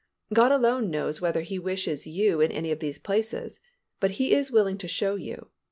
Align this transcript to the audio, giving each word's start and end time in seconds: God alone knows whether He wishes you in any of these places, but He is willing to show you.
God 0.33 0.51
alone 0.51 0.89
knows 0.89 1.21
whether 1.21 1.41
He 1.41 1.59
wishes 1.59 2.07
you 2.07 2.41
in 2.41 2.51
any 2.51 2.71
of 2.71 2.79
these 2.79 2.97
places, 2.97 3.59
but 3.99 4.09
He 4.17 4.33
is 4.33 4.51
willing 4.51 4.79
to 4.79 4.87
show 4.87 5.13
you. 5.13 5.51